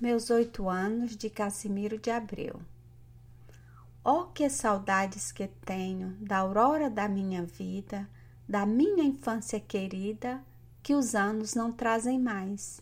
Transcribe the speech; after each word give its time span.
Meus 0.00 0.30
oito 0.30 0.66
anos 0.66 1.14
de 1.14 1.28
Casimiro 1.28 1.98
de 1.98 2.10
Abreu. 2.10 2.62
Oh, 4.02 4.24
que 4.24 4.48
saudades 4.48 5.30
que 5.30 5.46
tenho 5.46 6.16
da 6.22 6.38
aurora 6.38 6.88
da 6.88 7.06
minha 7.06 7.44
vida, 7.44 8.08
da 8.48 8.64
minha 8.64 9.04
infância 9.04 9.60
querida, 9.60 10.42
que 10.82 10.94
os 10.94 11.14
anos 11.14 11.54
não 11.54 11.70
trazem 11.70 12.18
mais. 12.18 12.80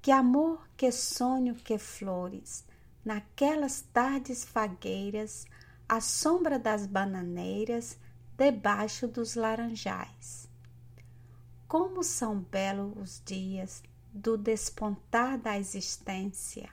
Que 0.00 0.10
amor, 0.10 0.66
que 0.74 0.90
sonho, 0.90 1.54
que 1.54 1.76
flores, 1.76 2.64
naquelas 3.04 3.82
tardes 3.92 4.42
fagueiras, 4.42 5.44
à 5.86 6.00
sombra 6.00 6.58
das 6.58 6.86
bananeiras, 6.86 7.98
debaixo 8.38 9.06
dos 9.06 9.34
laranjais. 9.34 10.48
Como 11.68 12.02
são 12.02 12.40
belos 12.40 12.96
os 12.96 13.22
dias 13.22 13.82
do 14.12 14.36
despontar 14.36 15.38
da 15.38 15.58
existência, 15.58 16.68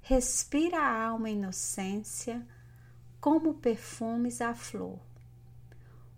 respira 0.00 0.78
a 0.78 1.06
alma 1.06 1.28
inocência, 1.28 2.46
como 3.20 3.54
perfumes 3.54 4.40
a 4.40 4.54
flor. 4.54 5.00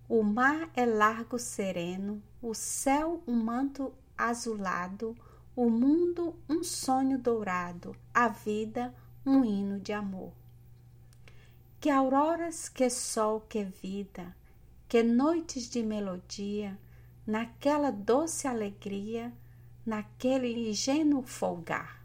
O 0.08 0.22
mar 0.22 0.70
é 0.74 0.84
largo 0.84 1.38
sereno, 1.38 2.22
o 2.42 2.52
céu 2.52 3.22
um 3.26 3.42
manto 3.42 3.92
azulado, 4.16 5.16
o 5.56 5.70
mundo 5.70 6.36
um 6.48 6.62
sonho 6.62 7.18
dourado, 7.18 7.96
a 8.12 8.28
vida 8.28 8.94
um 9.24 9.44
hino 9.44 9.80
de 9.80 9.92
amor. 9.92 10.32
Que 11.80 11.88
auroras, 11.88 12.68
que 12.68 12.90
sol, 12.90 13.40
que 13.40 13.64
vida, 13.64 14.36
que 14.88 15.02
noites 15.02 15.70
de 15.70 15.82
melodia, 15.82 16.78
naquela 17.26 17.90
doce 17.90 18.46
alegria, 18.46 19.32
naquele 19.90 20.70
ingênuo 20.70 21.20
folgar. 21.20 22.00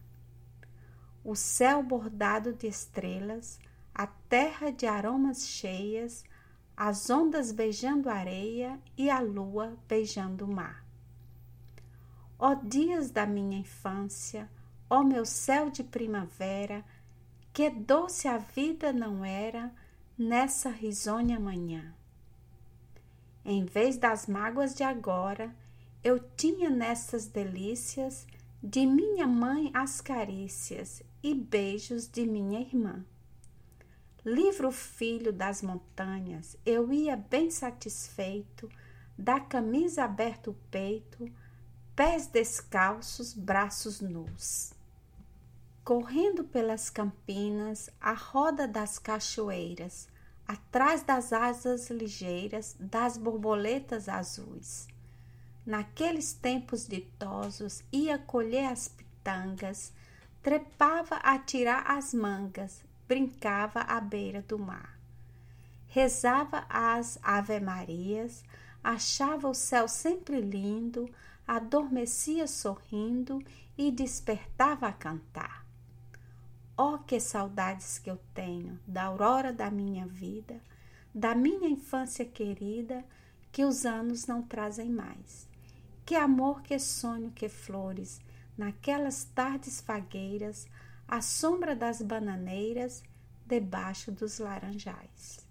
O 1.23 1.35
céu 1.35 1.83
bordado 1.83 2.51
de 2.51 2.65
estrelas, 2.65 3.59
a 3.93 4.07
terra 4.07 4.71
de 4.71 4.87
aromas 4.87 5.45
cheias, 5.45 6.23
as 6.75 7.11
ondas 7.11 7.51
beijando 7.51 8.09
areia 8.09 8.79
e 8.97 9.07
a 9.07 9.19
lua 9.19 9.77
beijando 9.87 10.45
o 10.45 10.51
mar. 10.51 10.83
Ó 12.39 12.55
dias 12.55 13.11
da 13.11 13.27
minha 13.27 13.59
infância, 13.59 14.49
ó 14.89 15.03
meu 15.03 15.23
céu 15.23 15.69
de 15.69 15.83
primavera, 15.83 16.83
que 17.53 17.69
doce 17.69 18.27
a 18.27 18.39
vida 18.39 18.91
não 18.91 19.23
era 19.23 19.71
nessa 20.17 20.71
risonha 20.71 21.39
manhã. 21.39 21.93
Em 23.45 23.63
vez 23.63 23.95
das 23.95 24.25
mágoas 24.25 24.73
de 24.73 24.83
agora, 24.83 25.55
eu 26.05 26.19
tinha 26.19 26.69
nessas 26.69 27.25
delícias 27.25 28.27
de 28.61 28.85
minha 28.85 29.25
mãe 29.25 29.71
as 29.73 29.99
carícias 29.99 31.01
e 31.23 31.33
beijos 31.33 32.07
de 32.07 32.27
minha 32.27 32.61
irmã. 32.61 33.03
Livro 34.23 34.71
filho 34.71 35.33
das 35.33 35.63
montanhas, 35.63 36.55
eu 36.63 36.93
ia 36.93 37.17
bem 37.17 37.49
satisfeito, 37.49 38.69
da 39.17 39.39
camisa 39.39 40.03
aberto 40.03 40.51
o 40.51 40.57
peito, 40.69 41.27
pés 41.95 42.27
descalços, 42.27 43.33
braços 43.33 43.99
nus. 43.99 44.73
Correndo 45.83 46.43
pelas 46.43 46.87
campinas, 46.91 47.89
a 47.99 48.13
roda 48.13 48.67
das 48.67 48.99
cachoeiras, 48.99 50.07
atrás 50.47 51.01
das 51.01 51.33
asas 51.33 51.89
ligeiras 51.89 52.75
das 52.79 53.17
borboletas 53.17 54.07
azuis 54.07 54.87
naqueles 55.65 56.33
tempos 56.33 56.87
ditosos, 56.87 57.83
ia 57.91 58.17
colher 58.17 58.71
as 58.71 58.87
pitangas, 58.87 59.91
trepava 60.43 61.15
a 61.15 61.39
tirar 61.39 61.83
as 61.87 62.13
mangas, 62.13 62.83
brincava 63.07 63.79
à 63.81 63.99
beira 63.99 64.41
do 64.41 64.59
mar. 64.59 64.97
Rezava 65.87 66.65
as 66.69 67.17
Ave-Marias, 67.23 68.43
achava 68.83 69.47
o 69.47 69.53
céu 69.53 69.87
sempre 69.87 70.39
lindo, 70.39 71.09
adormecia 71.47 72.47
sorrindo 72.47 73.41
e 73.77 73.89
despertava 73.91 74.87
a 74.87 74.93
cantar. 74.93 75.65
Oh, 76.77 76.97
que 76.97 77.19
saudades 77.19 77.97
que 77.97 78.09
eu 78.09 78.19
tenho 78.33 78.77
da 78.85 79.05
aurora 79.05 79.53
da 79.53 79.71
minha 79.71 80.05
vida, 80.05 80.61
da 81.13 81.33
minha 81.33 81.69
infância 81.69 82.25
querida, 82.25 83.03
que 83.51 83.63
os 83.63 83.85
anos 83.85 84.27
não 84.27 84.41
trazem 84.41 84.89
mais. 84.89 85.47
Que 86.05 86.15
amor, 86.15 86.61
que 86.61 86.77
sonho, 86.77 87.31
que 87.31 87.49
flores, 87.49 88.21
naquelas 88.57 89.23
tardes 89.23 89.81
fagueiras, 89.81 90.67
à 91.07 91.21
sombra 91.21 91.75
das 91.75 92.01
bananeiras, 92.01 93.03
debaixo 93.45 94.11
dos 94.11 94.39
laranjais. 94.39 95.44